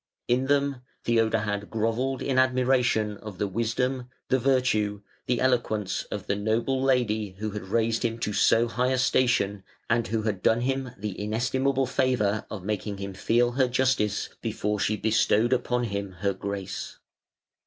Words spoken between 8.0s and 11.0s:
him to so high a station and who had done him